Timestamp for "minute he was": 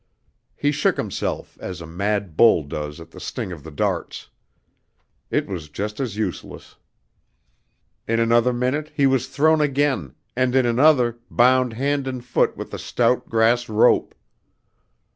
8.51-9.27